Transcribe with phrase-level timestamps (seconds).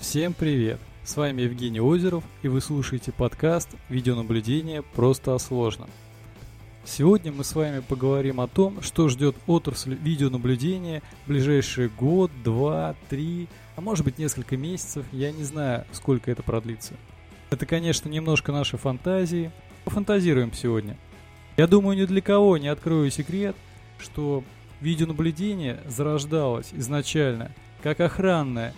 [0.00, 0.78] Всем привет!
[1.02, 5.88] С вами Евгений Озеров, и вы слушаете подкаст «Видеонаблюдение просто о сложном».
[6.86, 12.94] Сегодня мы с вами поговорим о том, что ждет отрасль видеонаблюдения в ближайший год, два,
[13.08, 16.92] три, а может быть несколько месяцев, я не знаю, сколько это продлится.
[17.48, 19.50] Это, конечно, немножко наши фантазии.
[19.84, 20.98] Пофантазируем сегодня.
[21.56, 23.56] Я думаю, ни для кого не открою секрет,
[23.98, 24.44] что
[24.82, 27.50] видеонаблюдение зарождалось изначально
[27.82, 28.74] как охранная,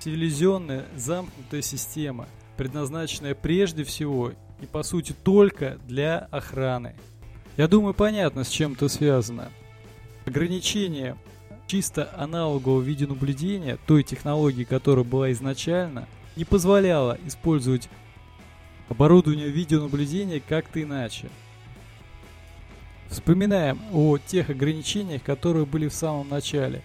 [0.00, 2.26] телевизионная замкнутая система,
[2.56, 6.96] предназначенная прежде всего и по сути только для охраны.
[7.56, 9.50] Я думаю, понятно, с чем это связано.
[10.26, 11.16] Ограничение
[11.66, 16.06] чисто аналогового видеонаблюдения, той технологии, которая была изначально,
[16.36, 17.88] не позволяло использовать
[18.88, 21.28] оборудование видеонаблюдения как-то иначе.
[23.08, 26.82] Вспоминаем о тех ограничениях, которые были в самом начале.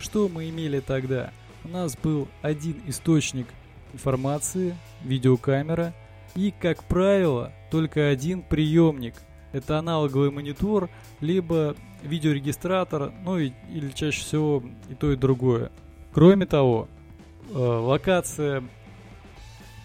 [0.00, 1.30] Что мы имели тогда?
[1.64, 3.46] У нас был один источник
[3.92, 5.94] информации, видеокамера,
[6.34, 9.14] и, как правило, только один приемник–
[9.52, 15.70] это аналоговый монитор, либо видеорегистратор, ну и, или чаще всего и то, и другое.
[16.12, 16.88] Кроме того,
[17.50, 18.62] э, локация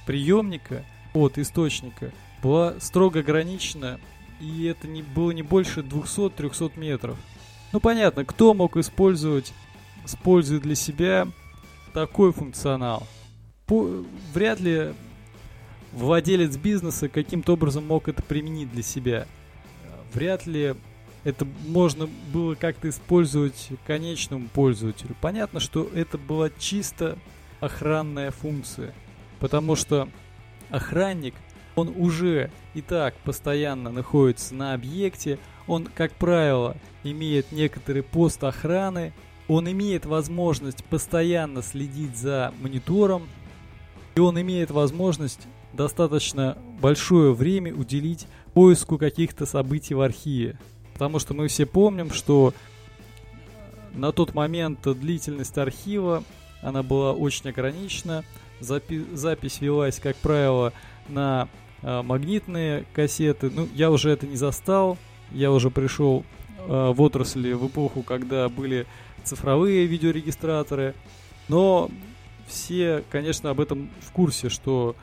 [0.05, 2.11] приемника от источника
[2.41, 3.99] была строго ограничена,
[4.39, 7.17] и это не, было не больше 200-300 метров.
[7.71, 9.53] Ну понятно, кто мог использовать,
[10.05, 11.27] используя для себя
[11.93, 13.07] такой функционал?
[13.65, 14.93] По, вряд ли
[15.93, 19.27] владелец бизнеса каким-то образом мог это применить для себя
[20.13, 20.75] вряд ли
[21.23, 25.15] это можно было как-то использовать конечному пользователю.
[25.21, 27.17] Понятно, что это была чисто
[27.59, 28.93] охранная функция,
[29.39, 30.09] потому что
[30.69, 31.33] охранник,
[31.75, 39.13] он уже и так постоянно находится на объекте, он, как правило, имеет некоторый пост охраны,
[39.47, 43.27] он имеет возможность постоянно следить за монитором,
[44.15, 50.57] и он имеет возможность достаточно большое время уделить поиску каких-то событий в архиве.
[50.93, 52.53] Потому что мы все помним, что
[53.93, 56.23] на тот момент длительность архива,
[56.61, 58.23] она была очень ограничена.
[58.59, 60.73] Запи запись велась, как правило,
[61.09, 61.49] на
[61.81, 63.49] э, магнитные кассеты.
[63.49, 64.97] Ну, я уже это не застал.
[65.31, 66.23] Я уже пришел
[66.59, 68.85] э, в отрасли в эпоху, когда были
[69.23, 70.93] цифровые видеорегистраторы.
[71.49, 71.89] Но
[72.47, 74.95] все, конечно, об этом в курсе, что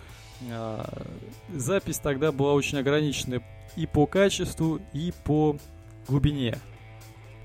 [1.52, 3.42] запись тогда была очень ограниченная
[3.76, 5.56] и по качеству, и по
[6.08, 6.58] глубине.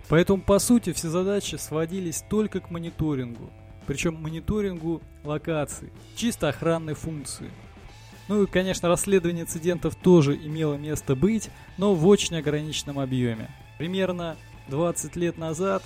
[0.07, 3.49] Поэтому, по сути, все задачи сводились только к мониторингу.
[3.87, 7.51] Причем мониторингу локаций, чисто охранной функции.
[8.27, 13.49] Ну и, конечно, расследование инцидентов тоже имело место быть, но в очень ограниченном объеме.
[13.77, 14.37] Примерно
[14.69, 15.83] 20 лет назад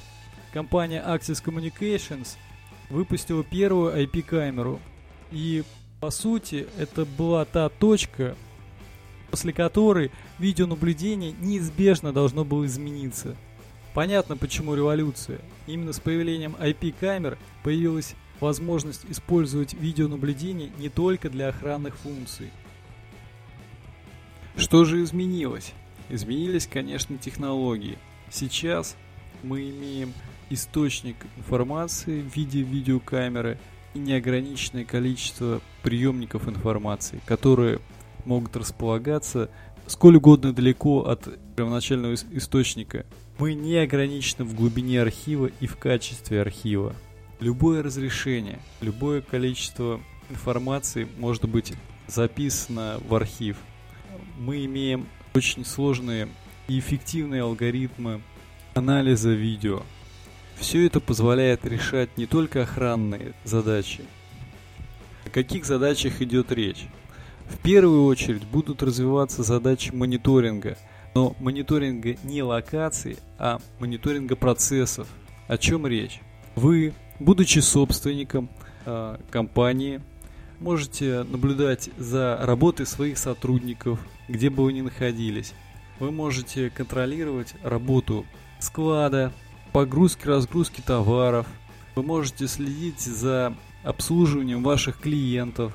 [0.54, 2.38] компания Axis Communications
[2.90, 4.80] выпустила первую IP-камеру.
[5.32, 5.64] И
[6.00, 8.36] по сути, это была та точка,
[9.32, 13.36] после которой видеонаблюдение неизбежно должно было измениться.
[13.94, 15.40] Понятно, почему революция.
[15.68, 22.50] Именно с появлением IP-камер появилась возможность использовать видеонаблюдение не только для охранных функций.
[24.56, 25.74] Что же изменилось?
[26.10, 27.98] Изменились, конечно, технологии.
[28.32, 28.96] Сейчас
[29.44, 30.14] мы имеем
[30.50, 33.60] источник информации в виде видеокамеры–
[33.94, 37.80] неограниченное количество приемников информации, которые
[38.26, 39.50] могут располагаться
[39.88, 43.06] сколь угодно далеко от первоначального источника.
[43.40, 46.94] Мы не ограничены в глубине архива и в качестве архива.
[47.40, 50.00] Любое разрешение, любое количество
[50.30, 51.74] информации может быть
[52.08, 53.58] записано в архив.
[54.38, 56.28] Мы имеем очень сложные
[56.68, 58.22] и эффективные алгоритмы
[58.74, 59.84] анализа видео,
[60.60, 64.04] все это позволяет решать не только охранные задачи.
[65.26, 66.88] О каких задачах идет речь?
[67.50, 70.78] В первую очередь будут развиваться задачи мониторинга,
[71.16, 75.08] но мониторинга не локаций, а мониторинга процессов.
[75.48, 76.22] О чем речь?
[76.56, 78.50] Вы, будучи собственником
[78.86, 80.02] э, компании,
[80.60, 85.54] можете наблюдать за работой своих сотрудников, где бы вы ни находились.
[86.00, 88.26] Вы можете контролировать работу
[88.60, 89.34] склада,
[89.74, 91.48] погрузки, разгрузки товаров.
[91.96, 95.74] Вы можете следить за обслуживанием ваших клиентов.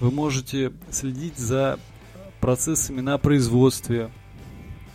[0.00, 1.78] Вы можете следить за
[2.40, 4.10] процессами на производстве.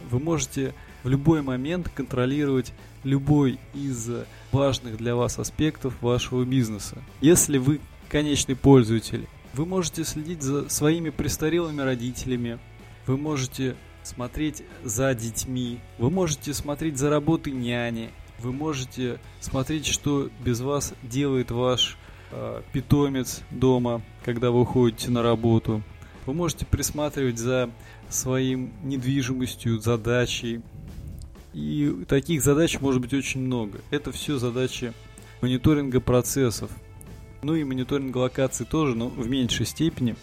[0.09, 4.09] Вы можете в любой момент контролировать любой из
[4.51, 6.97] важных для вас аспектов вашего бизнеса.
[7.21, 12.57] Если вы конечный пользователь Вы можете следить за своими престарелыми родителями,
[13.05, 18.11] вы можете смотреть за детьми, вы можете смотреть за работой няни,
[18.41, 21.97] вы можете смотреть, что без вас делает ваш
[22.31, 25.81] э, питомец дома, когда вы уходите на работу.
[26.25, 27.69] Вы можете присматривать за
[28.09, 30.61] своим недвижимостью, задачей.
[31.53, 33.81] И таких задач может быть очень много.
[33.89, 34.93] Это все задачи
[35.41, 36.71] мониторинга процессов.
[37.41, 40.15] Ну и мониторинг локаций тоже, но в меньшей степени,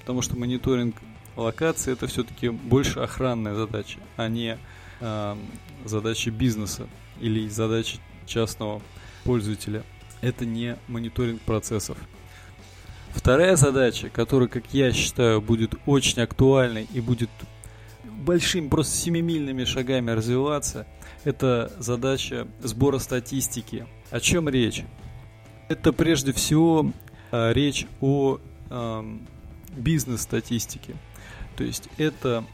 [0.00, 0.96] потому что мониторинг
[1.36, 4.58] локации это все-таки больше охранная задача, а не
[5.00, 5.36] э,
[5.84, 6.86] задача бизнеса
[7.20, 8.82] или задача частного
[9.24, 9.82] пользователя.
[10.20, 11.98] Это не мониторинг процессов.
[13.14, 17.30] Вторая задача, которая, как я считаю, будет очень актуальной и будет
[18.04, 20.86] большими, просто семимильными шагами развиваться,
[21.24, 23.86] это задача сбора статистики.
[24.10, 24.84] О чем речь?
[25.68, 26.92] Это прежде всего
[27.32, 28.38] э, речь о
[28.70, 29.16] э,
[29.76, 30.94] бизнес-статистике.
[31.56, 32.44] То есть это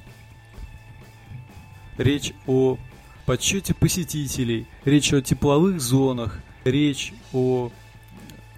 [1.99, 2.79] речь о
[3.27, 7.71] подсчете посетителей, речь о тепловых зонах, речь о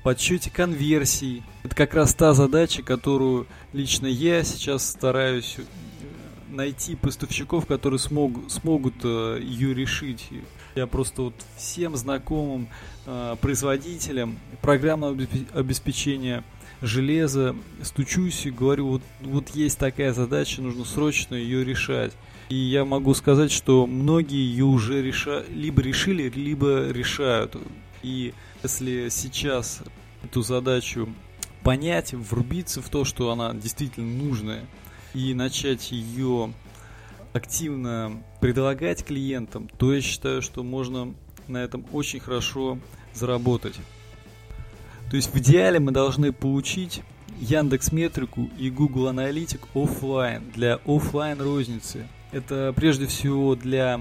[0.02, 1.42] подсчете конверсий.
[1.62, 5.62] Это как раз та задача, которую лично я сейчас стараюсь э,
[6.50, 10.28] найти поставщиков, которые смог, смогут э, ее решить.
[10.74, 12.68] Я просто вот всем знакомым
[13.06, 15.16] э, производителям программного
[15.54, 16.44] обеспечения
[16.82, 22.12] железа стучусь и говорю, вот, вот есть такая задача, нужно срочно ее решать.
[22.48, 25.44] И я могу сказать, что многие ее уже реша...
[25.50, 27.56] либо решили, либо решают.
[28.02, 29.80] И если сейчас
[30.22, 31.08] эту задачу
[31.62, 34.64] понять, врубиться в то, что она действительно нужная,
[35.14, 36.52] и начать ее
[37.32, 41.14] активно предлагать клиентам, то я считаю, что можно
[41.48, 42.78] на этом очень хорошо
[43.14, 43.74] заработать.
[45.10, 47.02] То есть в идеале мы должны получить
[47.40, 52.06] Яндекс Метрику и Google Аналитик офлайн для офлайн розницы.
[52.32, 54.00] Это прежде всего для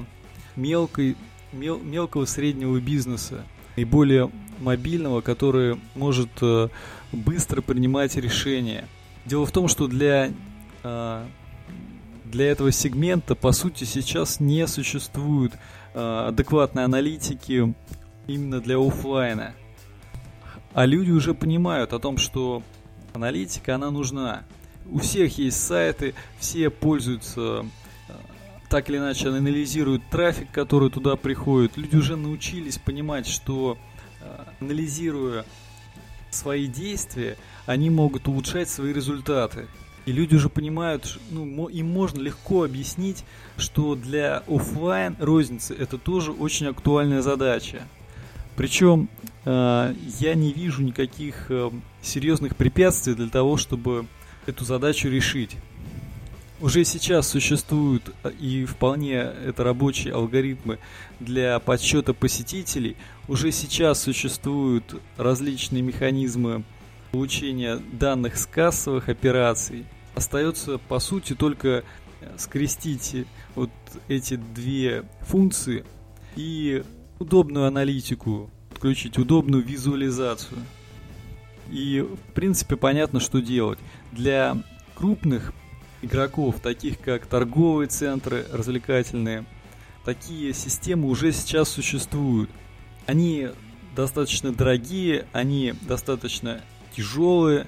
[0.55, 1.15] мелкой,
[1.51, 3.43] мел, мелкого среднего бизнеса
[3.75, 6.69] и более мобильного, который может э,
[7.11, 8.87] быстро принимать решения.
[9.25, 10.31] Дело в том, что для,
[10.83, 11.25] э,
[12.25, 15.53] для этого сегмента, по сути, сейчас не существует
[15.93, 17.73] э, адекватной аналитики
[18.27, 19.53] именно для офлайна.
[20.73, 22.63] А люди уже понимают о том, что
[23.13, 24.43] аналитика, она нужна.
[24.89, 27.65] У всех есть сайты, все пользуются
[28.69, 31.77] так или иначе анализируют трафик, который туда приходит.
[31.77, 33.77] Люди уже научились понимать, что
[34.21, 35.45] э, анализируя
[36.31, 39.68] свои действия, они могут улучшать свои результаты.
[40.06, 43.24] И люди уже понимают, ну, им можно легко объяснить,
[43.57, 47.88] что для офлайн розницы это тоже очень актуальная задача.
[48.57, 49.07] Причем
[49.45, 51.71] э, я не вижу никаких э,
[52.01, 54.06] серьезных препятствий для того, чтобы
[54.45, 55.56] эту задачу решить.
[56.63, 60.80] Уже сейчас существуют э, и вполне это рабочие алгоритмы
[61.19, 62.95] для подсчета посетителей.
[63.27, 66.63] Уже сейчас существуют различные механизмы
[67.12, 69.86] получения данных с кассовых операций.
[70.15, 71.83] Остается по сути только
[72.21, 73.25] э, скрестить
[73.56, 73.69] вот
[74.07, 75.83] эти две функции
[76.38, 76.81] и
[77.19, 80.60] удобную аналитику, включить удобную визуализацию.
[81.69, 83.80] И, в принципе, понятно, что делать.
[84.13, 84.63] Для
[84.95, 85.51] крупных
[86.03, 89.45] игроков, таких как торговые центры развлекательные,
[90.05, 92.50] такие системы уже сейчас существуют.
[93.05, 93.50] Они
[93.95, 96.62] достаточно дорогие, они достаточно
[96.95, 97.67] тяжелые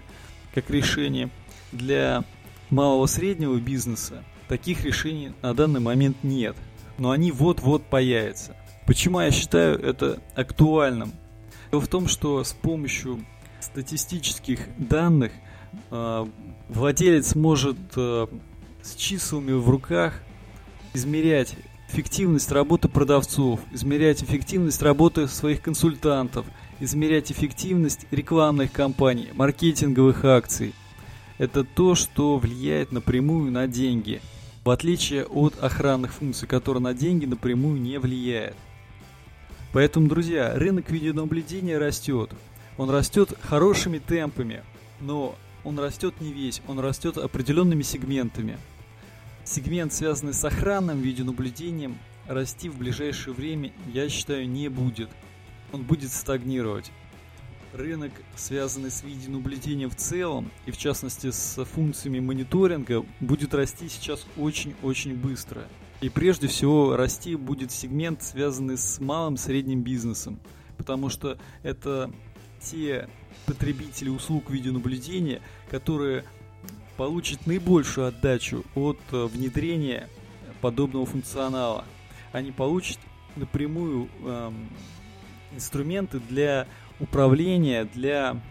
[0.54, 1.30] как решение.
[1.72, 2.24] Для
[2.70, 6.56] малого среднего бизнеса таких решений на данный момент нет.
[6.98, 8.56] Но они вот-вот появятся.
[8.86, 11.14] Почему я считаю это актуальным?
[11.72, 13.26] Дело в том, что с помощью
[13.60, 15.32] статистических данных
[16.70, 18.28] владелец может э,
[18.82, 20.22] с числами в руках
[20.94, 21.56] измерять
[21.90, 26.46] эффективность работы продавцов, измерять эффективность работы своих консультантов,
[26.80, 30.74] измерять эффективность рекламных кампаний, маркетинговых акций.
[31.38, 34.22] Это то, что влияет напрямую на деньги,
[34.64, 38.56] в отличие от охранных функций, которые на деньги напрямую не влияют.
[39.74, 42.32] Поэтому, друзья, рынок видеонаблюдения растет.
[42.78, 44.64] Он растет хорошими темпами,
[45.02, 48.58] но он растет не весь, он растет определенными сегментами.
[49.44, 55.10] Сегмент, связанный с охранным видеонаблюдением, расти в ближайшее время, я считаю, не будет.
[55.74, 56.92] Он будет стагнировать.
[57.74, 64.26] Рынок, связанный с видеонаблюдением в целом, и в частности с функциями мониторинга, будет расти сейчас
[64.38, 65.64] очень-очень быстро.
[66.00, 70.40] И прежде всего расти будет сегмент, связанный с малым средним бизнесом,
[70.78, 72.12] потому что это
[72.62, 73.08] те
[73.46, 76.24] потребители услуг видеонаблюдения, которые
[76.98, 80.10] получат наибольшую отдачу от э, внедрения
[80.62, 81.86] подобного функционала.
[82.32, 82.98] Они получат
[83.36, 84.70] напрямую эм,
[85.54, 86.68] инструменты для
[87.00, 88.42] управления, для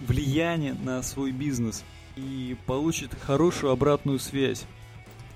[0.00, 1.84] влияния на свой бизнес
[2.16, 4.64] и получат хорошую обратную связь.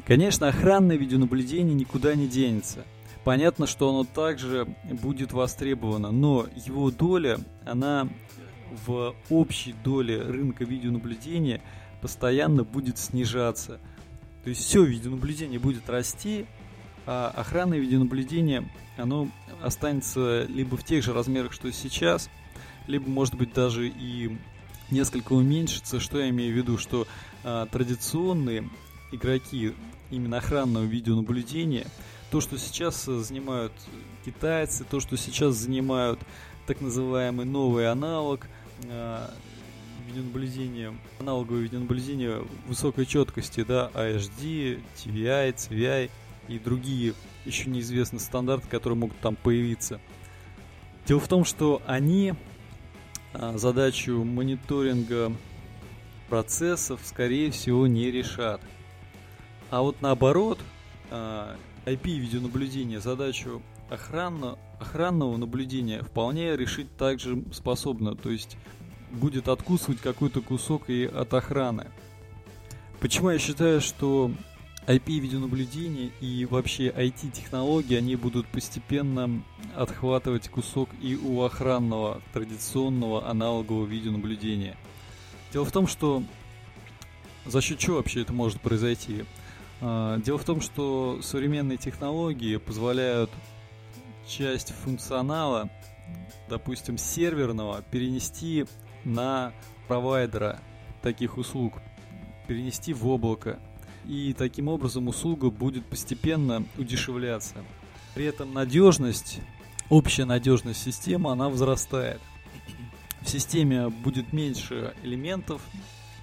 [0.06, 2.84] Конечно, охранное видеонаблюдение никуда не денется.
[3.24, 8.08] Понятно, что оно также будет востребовано, но его доля, она
[8.86, 11.60] в общей доле рынка видеонаблюдения
[12.00, 13.78] постоянно будет снижаться.
[14.42, 16.46] То есть все видеонаблюдение будет расти,
[17.06, 19.28] а охранное видеонаблюдение, оно
[19.62, 22.30] останется либо в тех же размерах, что сейчас,
[22.86, 24.38] либо, может быть, даже и
[24.90, 26.00] несколько уменьшится.
[26.00, 26.78] Что я имею в виду?
[26.78, 27.06] Что
[27.44, 28.68] а, традиционные
[29.12, 29.74] игроки
[30.10, 31.86] именно охранного видеонаблюдения,
[32.30, 33.72] то, что сейчас занимают
[34.24, 36.20] китайцы, то, что сейчас занимают
[36.66, 38.46] так называемый новый аналог
[38.86, 39.32] а,
[40.06, 46.10] видеонаблюдения, аналоговое видеонаблюдение высокой четкости, да, AHD, TVI, CVI
[46.48, 50.00] и другие еще неизвестные стандарты, которые могут там появиться.
[51.06, 52.34] Дело в том, что они
[53.32, 55.32] а, задачу мониторинга
[56.28, 58.60] процессов, скорее всего, не решат.
[59.70, 60.60] А вот наоборот,
[61.86, 68.14] IP-видеонаблюдение, а, задачу охранно, охранного наблюдения вполне решить также способно.
[68.14, 68.56] То есть
[69.10, 71.88] будет откусывать какой-то кусок и от охраны.
[73.00, 74.30] Почему я считаю, что
[74.86, 79.42] IP-видеонаблюдение и вообще IT-технологии, они будут постепенно
[79.74, 84.76] отхватывать кусок и у охранного традиционного аналогового видеонаблюдения.
[85.52, 86.22] Дело в том, что
[87.46, 89.24] за счет чего вообще это может произойти?
[89.80, 93.30] А, дело в том, что современные технологии позволяют
[94.26, 95.70] часть функционала,
[96.48, 98.66] допустим, серверного, перенести
[99.04, 99.52] на
[99.88, 100.60] провайдера
[101.02, 101.74] таких услуг,
[102.46, 103.58] перенести в облако
[104.06, 107.56] и таким образом услуга будет постепенно удешевляться.
[108.14, 109.40] При этом надежность,
[109.88, 112.20] общая надежность системы, она возрастает.
[113.22, 115.62] В системе будет меньше элементов,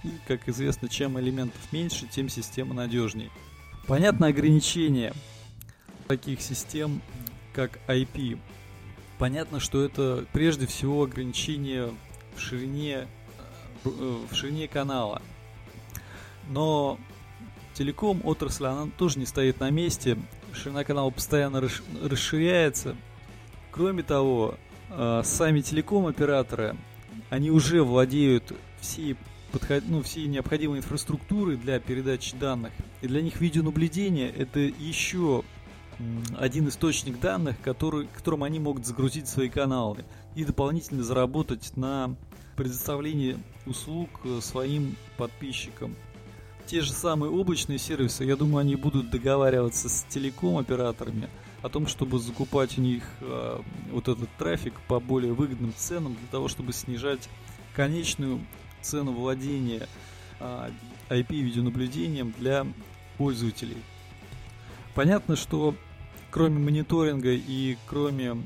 [0.04, 3.30] и, как известно, чем элементов меньше, тем система надежнее.
[3.88, 5.14] Понятно ограничение
[6.10, 7.02] таких систем,
[7.54, 8.38] как IP.
[9.18, 11.94] Понятно, что это прежде всего ограничение
[12.36, 13.08] в ширине,
[13.86, 15.22] э, в ширине канала.
[16.50, 17.00] Но
[17.74, 20.18] телеком отрасль, она тоже не стоит на месте.
[20.52, 21.62] Ширина канала постоянно
[22.04, 22.98] расширяется.
[23.72, 24.56] Кроме того,
[24.90, 26.76] э, сами телеком-операторы,
[27.30, 28.52] они уже владеют
[28.82, 29.16] всей,
[29.60, 29.84] подход...
[29.88, 32.72] ну, всей необходимой инфраструктурой для передачи данных.
[33.02, 35.44] И для них видеонаблюдение это еще
[36.38, 42.16] один источник данных, который, которым они могут загрузить свои каналы и дополнительно заработать на
[42.56, 45.96] предоставлении услуг э, своим подписчикам
[46.68, 51.30] те же самые облачные сервисы, я думаю, они будут договариваться с телеком-операторами
[51.62, 53.62] о том, чтобы закупать у них э,
[53.92, 57.30] вот этот трафик по более выгодным ценам для того, чтобы снижать
[57.74, 58.42] конечную
[58.82, 59.88] цену владения
[61.10, 62.66] IP-видеонаблюдением для
[63.18, 63.78] пользователей.
[64.94, 65.76] Понятно, что
[66.32, 68.38] кроме мониторинга и кроме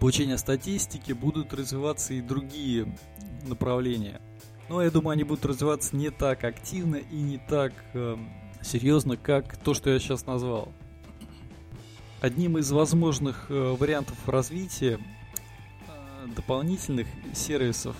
[0.00, 2.94] получения статистики будут развиваться и другие
[3.46, 4.20] направления–
[4.68, 8.16] но я думаю, они будут развиваться не так активно и не так э,
[8.62, 10.72] серьезно, как то, что я сейчас назвал.
[12.20, 14.98] Одним из возможных э, вариантов развития
[15.88, 17.96] э, дополнительных сервисов,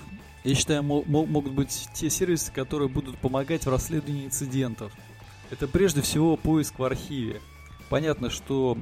[0.49, 4.93] я считаю, могут быть те сервисы, которые будут помогать в расследовании инцидентов.
[5.51, 7.43] Это прежде всего поиск в архиве.
[7.91, 8.79] Понятно, что,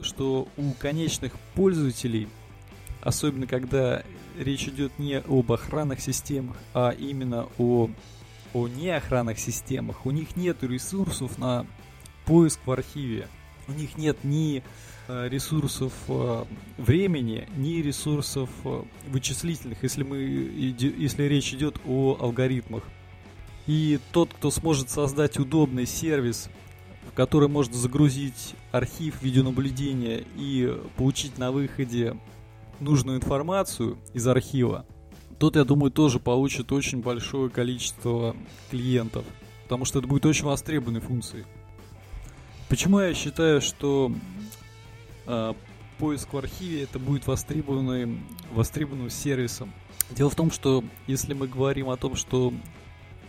[0.00, 2.28] что у конечных пользователей,
[3.02, 4.02] особенно когда
[4.36, 7.88] речь идет не об охранных системах, а именно о,
[8.52, 10.06] о неохранных системах.
[10.06, 11.66] У них нет ресурсов на
[12.24, 13.28] поиск в архиве.
[13.66, 14.62] У них нет ни
[15.08, 16.44] э, ресурсов э,
[16.76, 22.84] времени, ни ресурсов э, вычислительных, если, мы, если речь идет о алгоритмах.
[23.66, 26.50] И тот, кто сможет создать удобный сервис,
[27.10, 32.18] в который можно загрузить архив видеонаблюдения и получить на выходе
[32.80, 34.84] нужную информацию из архива,
[35.38, 38.36] тот, я думаю, тоже получит очень большое количество
[38.70, 39.24] клиентов,
[39.64, 41.44] потому что это будет очень востребованной функцией.
[42.74, 44.10] Почему я считаю, что
[45.28, 45.54] э,
[45.96, 49.72] поиск в архиве это будет востребованным, востребованным сервисом?
[50.10, 52.52] Дело в том, что если мы говорим о том, что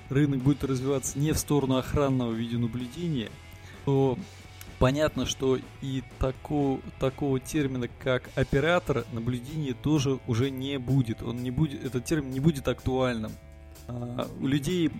[0.09, 3.29] рынок будет развиваться не в сторону охранного видеонаблюдения,
[3.85, 4.17] то
[4.79, 11.21] Понятно, что и тако, такого термина, как оператор наблюдения, тоже уже не будет.
[11.21, 13.31] Он не будет, этот термин не будет актуальным.
[13.87, 14.91] А, у людей,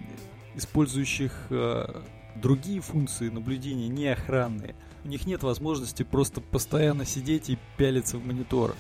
[0.56, 2.04] использующих а,
[2.36, 8.26] другие функции наблюдения, не охранные, у них нет возможности просто постоянно сидеть и пялиться в
[8.26, 8.76] монитор.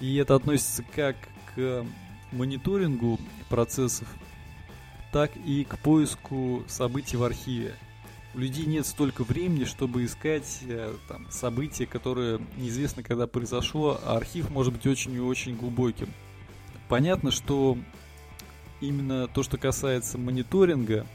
[0.00, 1.16] И это относится как
[1.54, 1.84] к
[2.32, 4.08] мониторингу процессов,
[5.12, 7.74] так и к поиску событий в архиве
[8.34, 14.16] у людей нет столько времени, чтобы искать э, там, события, которые неизвестно, когда произошло, а
[14.16, 16.08] архив может быть очень и очень глубоким.
[16.88, 17.76] Понятно, что
[18.80, 21.06] именно то, что касается мониторинга,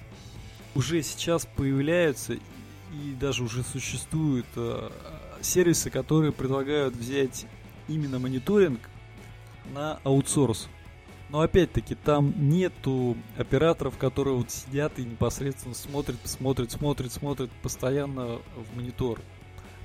[0.75, 4.89] уже сейчас появляются и даже уже существуют э,
[5.41, 7.45] сервисы, которые предлагают взять
[7.87, 8.79] именно мониторинг
[9.73, 10.69] на аутсорс.
[11.29, 18.39] Но опять-таки там нету операторов, которые вот сидят и непосредственно смотрят, смотрят, смотрят, смотрят постоянно
[18.55, 19.19] в монитор.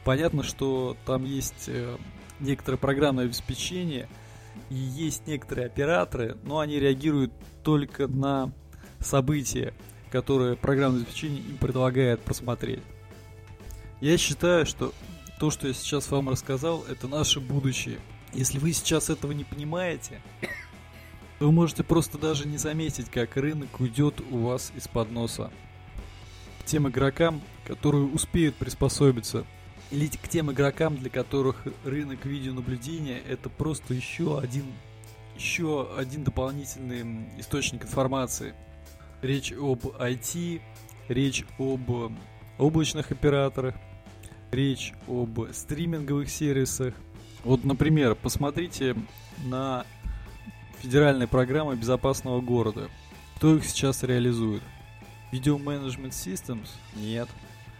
[0.04, 1.96] Понятно, что там есть э,
[2.40, 4.08] некоторое программное обеспечение
[4.70, 8.52] и есть некоторые операторы, но они реагируют только на
[9.00, 9.72] события,
[10.10, 12.82] которые программное обеспечение им предлагает просмотреть.
[14.00, 14.92] Я считаю, что
[15.38, 17.98] то, что я сейчас вам рассказал, это наше будущее.
[18.32, 20.20] Если вы сейчас этого не понимаете,
[21.40, 25.50] вы можете просто даже не заметить, как рынок уйдет у вас из-под носа.
[26.60, 29.46] К тем игрокам, которые успеют приспособиться,
[29.90, 34.66] или к тем игрокам, для которых рынок видеонаблюдения это просто еще один,
[35.36, 38.54] еще один дополнительный источник информации.
[39.22, 40.60] Речь об IT,
[41.08, 42.12] речь об
[42.58, 43.74] облачных операторах,
[44.50, 46.94] речь об стриминговых сервисах.
[47.44, 48.96] Вот, например, посмотрите
[49.44, 49.84] на
[50.78, 52.88] федеральной программы безопасного города.
[53.36, 54.62] Кто их сейчас реализует?
[55.32, 56.68] Video Management Systems?
[56.96, 57.28] Нет.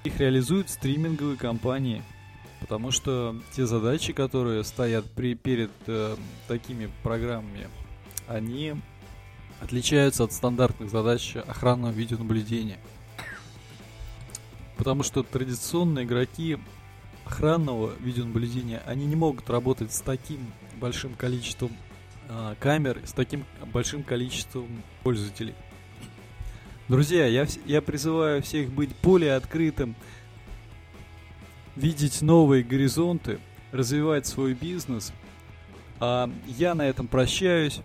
[0.04, 2.02] Их реализуют стриминговые компании.
[2.60, 6.16] Потому что те задачи, которые стоят при, перед э,
[6.48, 7.68] такими программами,
[8.26, 8.74] они
[9.60, 12.78] отличаются от стандартных задач охранного видеонаблюдения.
[14.76, 16.58] Потому что традиционные игроки
[17.24, 20.40] охранного видеонаблюдения, они не могут работать с таким
[20.80, 21.72] большим количеством
[22.28, 25.54] а, камер с таким большим количеством пользователей.
[26.86, 29.94] Друзья, я, я призываю всех быть более открытым,
[31.74, 33.40] видеть новые горизонты,
[33.72, 35.12] развивать свой бизнес.
[36.00, 37.80] А я на этом прощаюсь.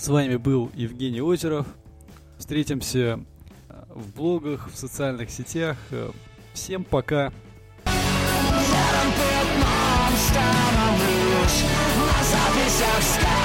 [0.00, 1.66] С вами был Евгений Озеров.
[2.38, 3.22] Встретимся
[3.68, 5.76] а, в блогах, в социальных сетях.
[6.54, 7.30] Всем пока.
[10.16, 11.64] становлюсь
[11.98, 13.39] на записях